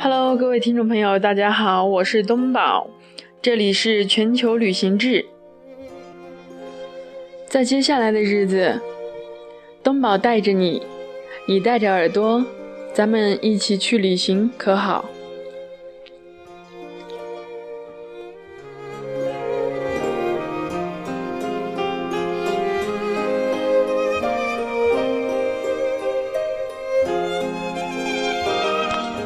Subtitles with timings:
[0.00, 2.88] Hello，各位听众朋友，大家好，我是东宝，
[3.42, 5.26] 这里是全球旅行志。
[7.48, 8.80] 在接下来的日子，
[9.82, 10.80] 东宝带着你，
[11.48, 12.44] 你带着耳朵，
[12.94, 15.04] 咱们一起去旅行，可好？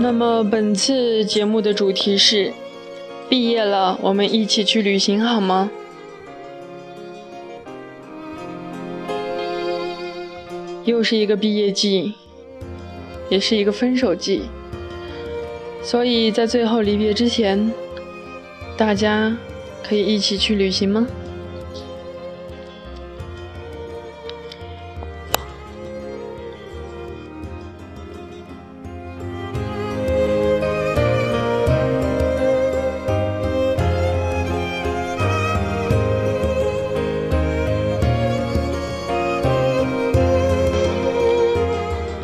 [0.02, 2.52] 那么本次节目的主题是：
[3.29, 5.70] 毕业了，我们一起去旅行好吗？
[10.84, 12.15] 又是一个毕业季，
[13.30, 14.42] 也是一个分手季，
[15.84, 17.73] 所以在最后离别之前，
[18.77, 19.37] 大家
[19.84, 21.06] 可以一起去旅行吗？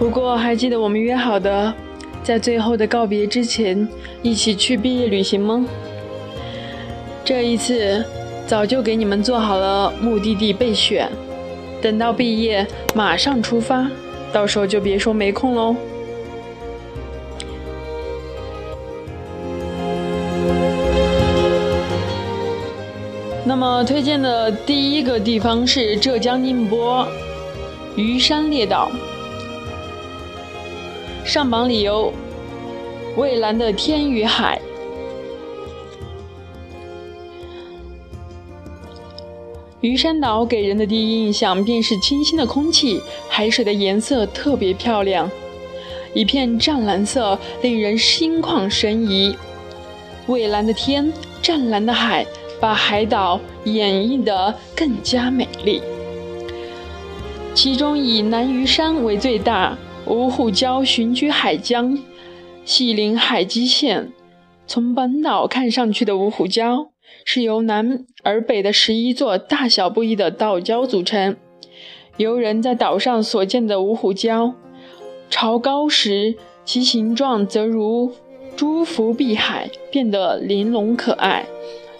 [0.09, 1.71] 不过还记得我们约好的，
[2.23, 3.87] 在最后的告别之前，
[4.23, 5.67] 一起去毕业旅行吗？
[7.27, 8.03] 这一次
[8.47, 11.13] 早就给你们做好了目的地备选，
[11.83, 13.87] 等到毕业马上出发，
[14.33, 15.77] 到时候就别说没空喽。
[23.45, 27.07] 那么推荐的第一个地方是浙江宁波
[27.95, 28.88] 虞山列岛。
[31.29, 32.11] 上榜理由：
[33.15, 34.59] 蔚蓝的天与海。
[39.83, 42.99] 虞山岛给人的第一印象便是清新的空气，
[43.29, 45.31] 海水的颜色特别漂亮，
[46.15, 49.37] 一片湛蓝色，令人心旷神怡。
[50.29, 52.25] 蔚蓝的天，湛蓝的海，
[52.59, 55.83] 把海岛演绎得更加美丽。
[57.53, 59.77] 其中以南虞山为最大。
[60.09, 61.99] 芜湖礁寻居海疆，
[62.65, 64.11] 系临海基线。
[64.67, 66.89] 从本岛看上去的芜湖礁，
[67.27, 71.37] 是由南而北的十一座大小不一的岛礁组成。
[72.17, 74.55] 游人在岛上所见的芜湖礁，
[75.29, 78.13] 潮高时，其形状则如
[78.57, 81.45] 珠浮碧海，变得玲珑可爱，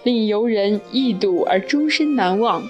[0.01, 2.63] 令游人一睹而终身难忘。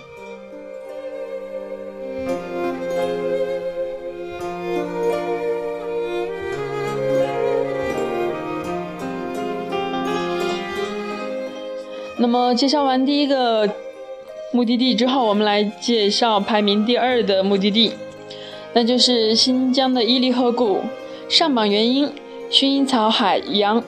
[12.22, 13.68] 那么介绍完第一个
[14.52, 17.94] 目的地之后，我们来介绍排名第二的目的地，
[18.74, 20.82] 那就是新疆的伊犁河谷。
[21.30, 22.12] 上榜原因：
[22.52, 23.82] 薰衣草海洋。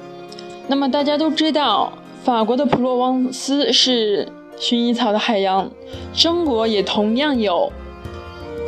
[0.68, 1.92] 那么大家都知道，
[2.24, 5.69] 法国的普罗旺斯是薰衣草的海洋，
[6.13, 7.69] 中国也同样有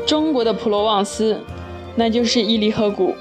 [0.05, 1.39] 中国的普罗旺斯，
[1.95, 3.15] 那就是伊犁河谷。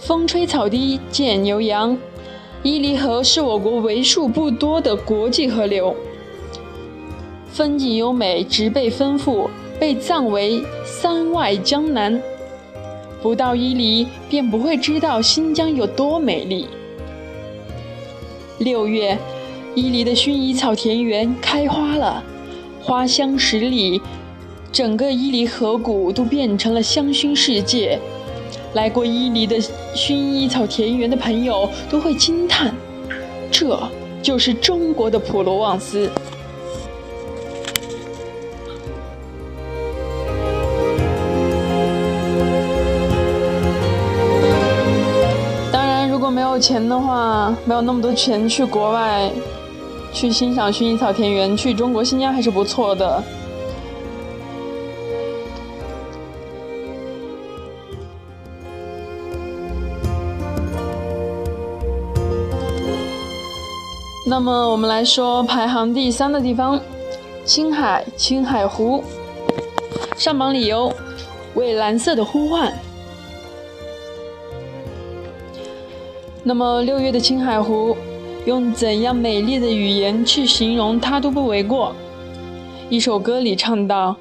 [0.00, 1.96] 风吹草低见牛羊。
[2.62, 5.94] 伊犁河是我国为数不多的国际河流，
[7.48, 12.20] 风景优美，植被丰富，被赞为“山外江南”。
[13.22, 16.66] 不到伊犁，便不会知道新疆有多美丽。
[18.58, 19.16] 六月，
[19.74, 22.22] 伊犁的薰衣草田园开花了，
[22.80, 24.00] 花香十里，
[24.72, 27.98] 整个伊犁河谷都变成了香薰世界。
[28.76, 29.56] 来过伊犁的
[29.94, 32.74] 薰衣草田园的朋友都会惊叹，
[33.50, 33.66] 这
[34.22, 36.10] 就是中国的普罗旺斯。
[45.72, 49.32] 当然，如果没有钱的话，没有那么多钱去国外
[50.12, 53.24] 去欣赏薰衣草田园，去中国新疆还是不错的。
[64.28, 66.80] 那么我们来说排行第三的地方，
[67.44, 69.04] 青海青海湖。
[70.16, 70.92] 上榜理由
[71.54, 72.76] 为蓝色的呼唤。
[76.42, 77.96] 那么六月的青海湖，
[78.44, 81.94] 用怎样美丽的语言去形容它都不为过。
[82.90, 84.16] 一首歌里唱道，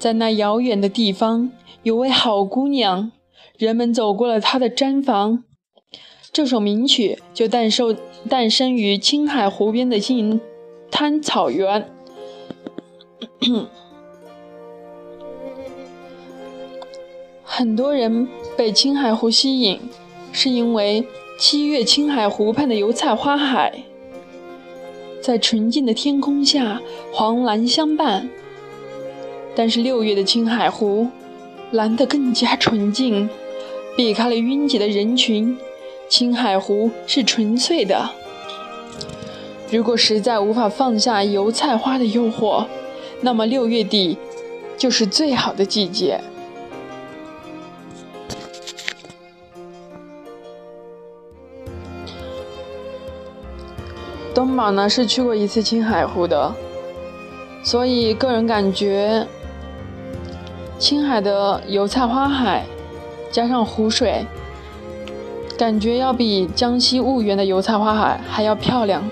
[0.00, 1.48] 在那遥远的地方，
[1.84, 3.12] 有位好姑娘，
[3.56, 5.44] 人们走过了她的毡房。
[6.34, 7.96] 这首名曲就诞生
[8.28, 10.40] 诞生于青海湖边的金银
[10.90, 11.88] 滩草原。
[17.44, 18.26] 很多人
[18.56, 19.78] 被青海湖吸引，
[20.32, 21.06] 是因为
[21.38, 23.84] 七月青海湖畔的油菜花海，
[25.20, 26.82] 在纯净的天空下，
[27.12, 28.28] 黄蓝相伴。
[29.54, 31.06] 但是六月的青海湖，
[31.70, 33.30] 蓝得更加纯净，
[33.96, 35.56] 避开了拥挤的人群。
[36.16, 38.08] 青海湖是纯粹的。
[39.68, 42.66] 如果实在无法放下油菜花的诱惑，
[43.20, 44.16] 那么六月底
[44.78, 46.20] 就是最好的季节。
[54.32, 56.54] 东宝呢是去过一次青海湖的，
[57.64, 59.26] 所以个人感觉，
[60.78, 62.64] 青海的油菜花海
[63.32, 64.24] 加上湖水，
[65.56, 69.02] 感觉要比江西婺源的油菜花海还要漂亮。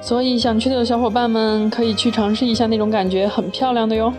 [0.00, 4.12] 所以想去的小伙伴们可以去尝试一下那种感觉，很漂亮的哟。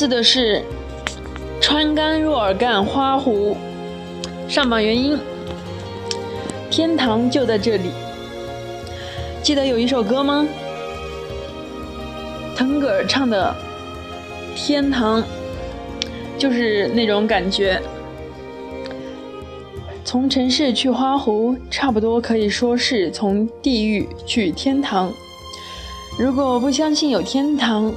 [0.00, 0.62] 四的是
[1.60, 3.54] 川甘若尔干花湖，
[4.48, 5.18] 上榜原因，
[6.70, 7.90] 天堂就在这里。
[9.42, 10.48] 记得有一首歌吗？
[12.56, 13.54] 腾格尔唱的
[14.58, 15.22] 《天堂》，
[16.38, 17.78] 就是那种感觉。
[20.02, 25.12] 从城市去花湖，差不多可以说是从地狱去天堂。
[26.18, 27.92] 如果不相信有天堂，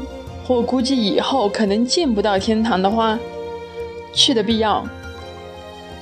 [0.45, 3.17] 或估计以后可能见不到天堂的话，
[4.13, 4.85] 去的必要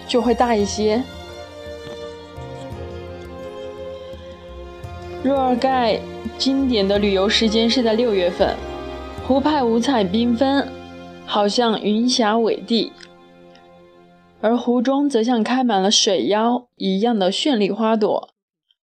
[0.07, 1.01] 就会大一些。
[5.23, 5.99] 若尔盖
[6.39, 8.55] 经典的旅游时间是在六月份，
[9.27, 10.67] 湖畔五彩缤纷，
[11.27, 12.91] 好像云霞伟地，
[14.41, 18.29] 而湖中则像开满了水妖一样的绚丽花朵。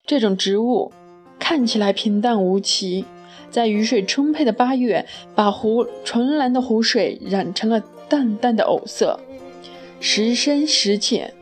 [0.05, 0.91] 这种植物
[1.39, 3.05] 看起来平淡无奇。
[3.49, 9.19] 在雨水充沛的八月，把湖纯蓝的湖水染成了淡淡的藕色，
[9.99, 11.33] 时深时浅，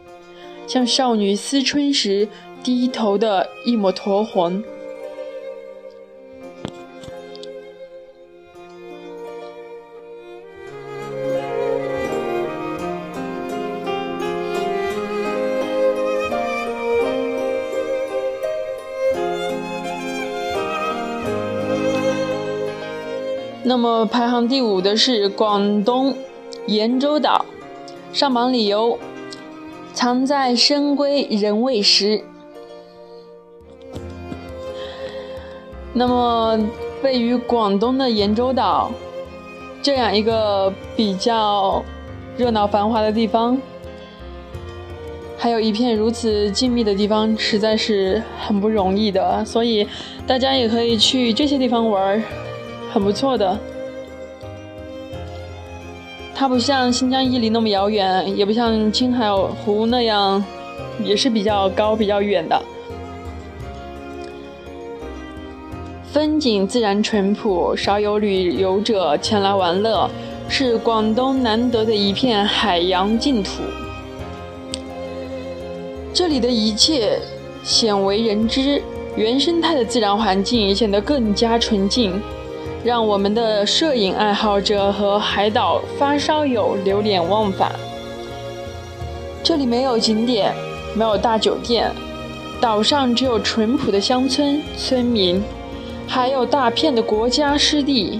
[0.68, 2.28] 像少女思春时
[2.64, 4.64] 低头的一抹酡红。
[23.66, 26.14] 那么排行第五的是广东
[26.68, 27.46] 延州岛，
[28.12, 29.00] 上榜理由：
[29.94, 32.22] 藏在深闺人未识。
[35.94, 36.60] 那么
[37.04, 38.92] 位于广东的延州岛，
[39.82, 41.82] 这样一个比较
[42.36, 43.58] 热闹繁华的地方，
[45.38, 49.88] 还有一片如此静谧的地方，实在是很不容易的，所以
[50.28, 52.22] 大家也可以去这些地方玩。
[52.94, 53.58] 很不错的，
[56.36, 60.46] 它不像新疆伊犁那么遥远，也不像青海湖那样，
[61.04, 62.62] 也是比较高、比较远的。
[66.12, 70.08] 风景自然淳朴，少有旅游者前来玩乐，
[70.48, 73.64] 是广东难得的一片海洋净土。
[76.14, 77.18] 这里的一切
[77.64, 78.80] 鲜为人知，
[79.16, 82.22] 原生态的自然环境显得更加纯净。
[82.84, 87.72] 让我们的摄影爱好者和海岛发烧友流连忘返。
[89.42, 90.54] 这里没有景点，
[90.94, 91.90] 没有大酒店，
[92.60, 95.42] 岛上只有淳朴的乡村村民，
[96.08, 98.20] 还有大片的国家湿地，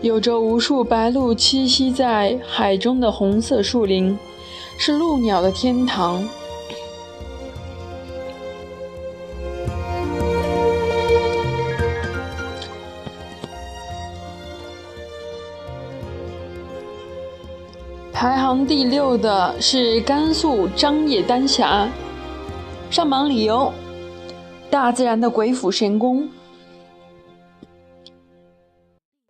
[0.00, 4.18] 有着无数白鹭栖息在海中的红色树林，
[4.78, 6.26] 是鹭鸟的天堂。
[18.74, 21.90] 第六的是甘肃张掖丹霞，
[22.90, 23.70] 上榜理由：
[24.70, 26.26] 大自然的鬼斧神工。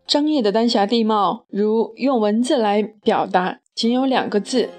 [0.07, 4.69] 张掖的丹霞地貌，如用文字来表达，仅有两个字：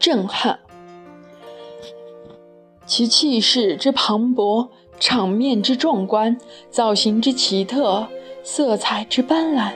[0.00, 0.58] 震撼。
[2.86, 6.36] 其气势之磅礴，场面之壮观，
[6.72, 8.08] 造型之奇特，
[8.42, 9.74] 色彩之斑斓，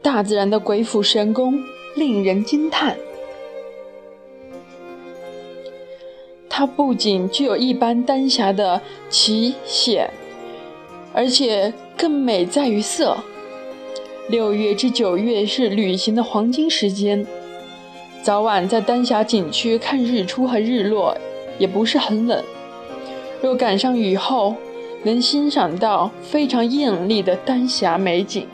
[0.00, 1.60] 大自然的鬼斧神工。
[1.96, 2.96] 令人惊叹，
[6.58, 10.10] 它不仅具有一般丹霞的奇险，
[11.14, 13.16] 而且更美在于色。
[14.28, 17.24] 六月至九月是旅行的黄金时间，
[18.24, 21.16] 早晚在丹霞景区看日出和日落，
[21.60, 22.42] 也不是很冷。
[23.40, 24.56] 若赶上雨后，
[25.04, 28.48] 能欣赏到非常艳丽的丹霞美景。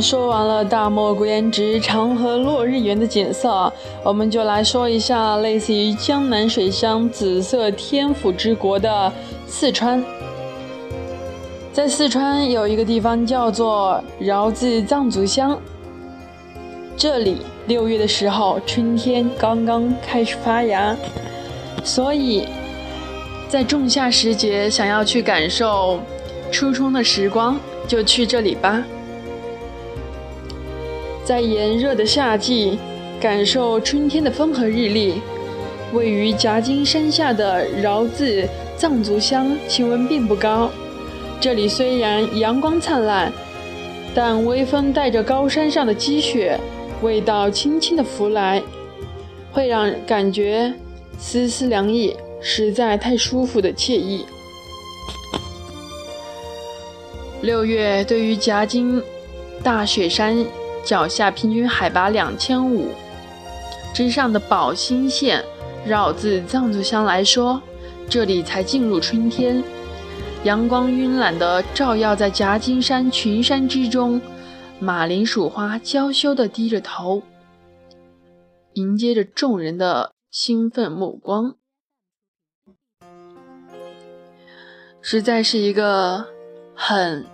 [0.00, 9.12] 说完了大漠孤烟直、长河落日圆的景色，我们就来说一下类似于江南水乡、紫色天府之国的
[9.46, 10.02] 四川。
[11.72, 15.58] 在四川有一个地方叫做饶自藏族乡，
[16.96, 20.96] 这里六月的时候春天刚刚开始发芽，
[21.84, 22.48] 所以
[23.48, 26.00] 在仲夏时节想要去感受
[26.50, 28.82] 初春的时光，就去这里吧。
[31.30, 32.76] 在炎热的夏季，
[33.20, 35.22] 感受春天的风和日丽。
[35.92, 38.44] 位于夹金山下的饶字
[38.76, 40.68] 藏族乡，气温并不高。
[41.40, 43.32] 这里虽然阳光灿烂，
[44.12, 46.58] 但微风带着高山上的积雪，
[47.00, 48.60] 味道轻轻的拂来，
[49.52, 50.74] 会让感觉
[51.16, 54.26] 丝丝凉意，实在太舒服的惬意。
[57.40, 59.00] 六月对于夹金
[59.62, 60.44] 大雪山。
[60.84, 62.92] 脚下平均海拔两千五。
[63.92, 65.44] 之上的宝兴县
[65.84, 67.60] 绕自藏族乡来说，
[68.08, 69.62] 这里才进入春天，
[70.44, 74.20] 阳光晕染的照耀在夹金山群山之中，
[74.78, 77.22] 马铃薯花娇羞的低着头，
[78.74, 81.56] 迎接着众人的兴奋目光，
[85.02, 86.26] 实在是一个
[86.74, 87.26] 很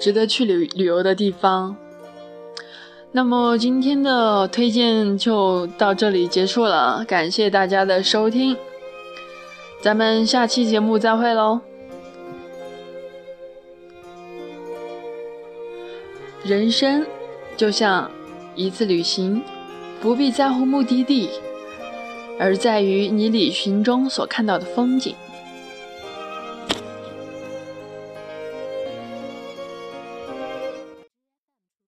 [0.00, 1.76] 值得去旅旅游的地方。
[3.16, 8.54] 那么今天的推荐就到这里结束了，感谢大家的收听，
[9.80, 11.58] 咱们下期节目再会喽。
[16.44, 17.06] 人生
[17.56, 18.10] 就像
[18.54, 19.42] 一次旅行，
[19.98, 21.30] 不必在乎目的地，
[22.38, 25.14] 而在于你旅行中所看到的风景。